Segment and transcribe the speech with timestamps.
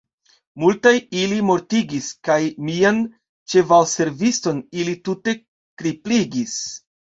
[0.61, 2.39] Multajn ili mortigis, kaj
[2.71, 3.03] mian
[3.55, 5.39] ĉevalserviston ili tute
[5.85, 6.61] kripligis.